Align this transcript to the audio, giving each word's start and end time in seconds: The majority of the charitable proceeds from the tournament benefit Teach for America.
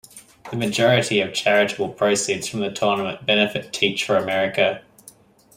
The 0.49 0.57
majority 0.57 1.21
of 1.21 1.27
the 1.27 1.31
charitable 1.35 1.89
proceeds 1.89 2.47
from 2.47 2.61
the 2.61 2.71
tournament 2.71 3.23
benefit 3.27 3.71
Teach 3.71 4.03
for 4.03 4.17
America. 4.17 4.81